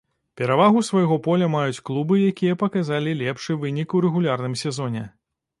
Перавагу 0.39 0.79
свайго 0.87 1.17
поля 1.27 1.49
маюць 1.57 1.83
клубы, 1.89 2.15
якія 2.31 2.57
паказалі 2.63 3.15
лепшы 3.23 3.59
вынік 3.67 3.97
у 4.01 4.05
рэгулярным 4.07 4.61
сезоне. 4.67 5.09